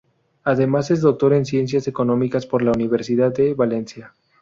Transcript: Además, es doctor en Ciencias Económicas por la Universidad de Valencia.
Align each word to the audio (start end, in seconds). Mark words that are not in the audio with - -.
Además, 0.45 0.89
es 0.89 1.01
doctor 1.01 1.31
en 1.35 1.45
Ciencias 1.45 1.87
Económicas 1.87 2.47
por 2.47 2.63
la 2.63 2.71
Universidad 2.71 3.31
de 3.31 3.53
Valencia. 3.53 4.15